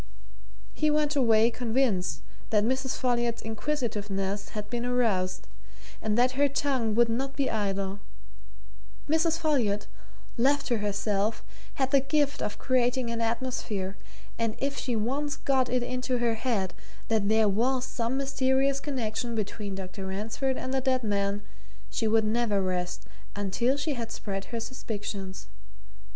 He 0.73 0.89
went 0.89 1.15
away 1.15 1.51
convinced 1.51 2.23
that 2.49 2.63
Mrs. 2.63 2.97
Folliot's 2.97 3.39
inquisitiveness 3.43 4.49
had 4.49 4.67
been 4.67 4.83
aroused, 4.83 5.47
and 6.01 6.17
that 6.17 6.31
her 6.31 6.49
tongue 6.49 6.95
would 6.95 7.07
not 7.07 7.35
be 7.35 7.51
idle: 7.51 7.99
Mrs. 9.07 9.37
Folliot, 9.37 9.85
left 10.39 10.65
to 10.65 10.79
herself, 10.79 11.43
had 11.75 11.91
the 11.91 11.99
gift 11.99 12.41
of 12.41 12.57
creating 12.57 13.11
an 13.11 13.21
atmosphere, 13.21 13.95
and 14.39 14.55
if 14.57 14.75
she 14.75 14.95
once 14.95 15.37
got 15.37 15.69
it 15.69 15.83
into 15.83 16.17
her 16.17 16.33
head 16.33 16.73
that 17.07 17.29
there 17.29 17.47
was 17.47 17.85
some 17.85 18.17
mysterious 18.17 18.79
connection 18.79 19.35
between 19.35 19.75
Dr. 19.75 20.07
Ransford 20.07 20.57
and 20.57 20.73
the 20.73 20.81
dead 20.81 21.03
man, 21.03 21.43
she 21.91 22.07
would 22.07 22.25
never 22.25 22.59
rest 22.59 23.05
until 23.35 23.77
she 23.77 23.93
had 23.93 24.11
spread 24.11 24.45
her 24.45 24.59
suspicions. 24.59 25.45